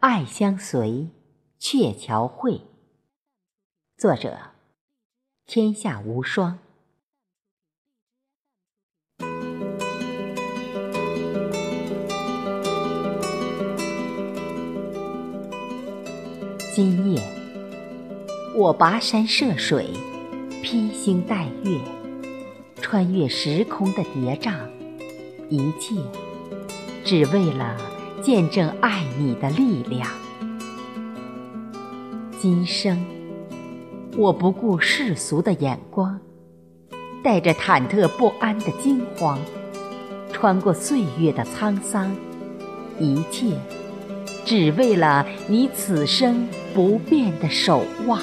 [0.00, 1.08] 爱相随，
[1.58, 2.60] 鹊桥会。
[3.96, 4.38] 作者：
[5.44, 6.56] 天下无双。
[16.72, 17.20] 今夜，
[18.54, 19.88] 我跋山涉水，
[20.62, 21.80] 披星戴月，
[22.80, 24.54] 穿越时空的叠嶂，
[25.48, 25.96] 一切
[27.04, 27.76] 只为了
[28.22, 30.08] 见证爱你的力量。
[32.40, 33.04] 今生，
[34.16, 36.18] 我不顾世俗的眼光，
[37.22, 39.38] 带着忐忑不安的惊慌，
[40.32, 42.14] 穿过岁月的沧桑，
[42.98, 43.56] 一切。
[44.44, 48.18] 只为了你此生不变的守望，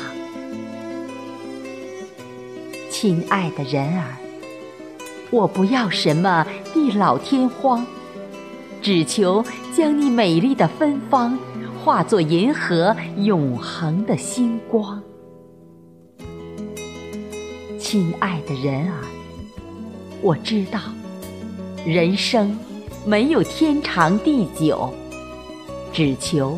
[2.89, 4.17] 亲爱的人儿，
[5.30, 7.86] 我不要什么地老天荒，
[8.85, 9.44] 只求
[9.75, 11.35] 将你美丽的芬芳
[11.84, 15.02] 化作银河永恒的星光。
[17.80, 19.02] 亲爱的人儿，
[20.22, 20.80] 我知道，
[21.83, 22.55] 人生
[23.08, 24.94] 没有天长地久。
[25.92, 26.55] 只求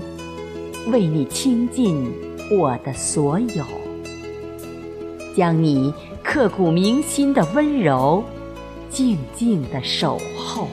[0.92, 2.12] 为你倾尽
[2.52, 3.64] 我的所有，
[5.34, 8.22] 将你刻骨铭心的温柔
[8.90, 10.68] 静静的守候。